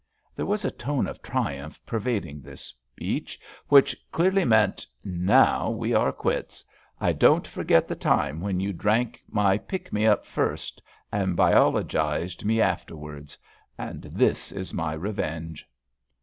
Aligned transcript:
There 0.35 0.47
was 0.47 0.65
a 0.65 0.71
tone 0.71 1.05
of 1.05 1.21
triumph 1.21 1.79
pervading 1.85 2.41
this 2.41 2.73
speech 2.95 3.39
which 3.67 3.95
clearly 4.11 4.43
meant, 4.43 4.83
"Now 5.03 5.69
we 5.69 5.93
are 5.93 6.11
quits. 6.11 6.65
I 6.99 7.13
don't 7.13 7.45
forget 7.45 7.87
the 7.87 7.93
time 7.93 8.41
when 8.41 8.59
you 8.59 8.73
drank 8.73 9.21
my 9.29 9.59
'pick 9.59 9.93
me 9.93 10.07
up' 10.07 10.25
first, 10.25 10.81
and 11.11 11.37
biologised 11.37 12.43
me 12.43 12.59
afterwards. 12.59 13.37
And 13.77 14.01
this 14.11 14.51
is 14.51 14.73
my 14.73 14.93
revenge." 14.93 15.69